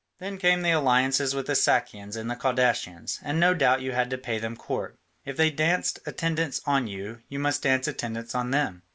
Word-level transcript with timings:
Then 0.17 0.39
came 0.39 0.63
the 0.63 0.71
alliances 0.71 1.35
with 1.35 1.45
the 1.45 1.53
Sakians, 1.53 2.15
and 2.15 2.27
the 2.27 2.35
Cadousians, 2.35 3.19
and 3.21 3.39
no 3.39 3.53
doubt 3.53 3.81
you 3.83 3.91
had 3.91 4.09
to 4.09 4.17
pay 4.17 4.39
them 4.39 4.57
court; 4.57 4.97
if 5.25 5.37
they 5.37 5.51
danced 5.51 5.99
attendance 6.07 6.59
on 6.65 6.87
you, 6.87 7.21
you 7.29 7.37
must 7.37 7.61
dance 7.61 7.87
attendance 7.87 8.33
on 8.33 8.49
them. 8.49 8.81